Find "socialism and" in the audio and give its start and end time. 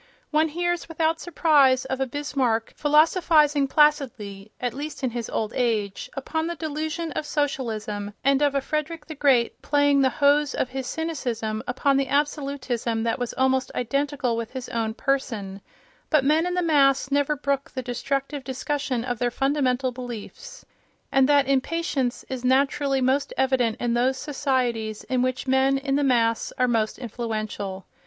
7.23-8.41